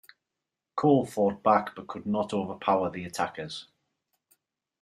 Cole 0.75 1.05
fought 1.05 1.43
back 1.43 1.75
but 1.75 1.85
could 1.85 2.07
not 2.07 2.33
overpower 2.33 2.89
the 2.89 3.03
attackers. 3.05 3.67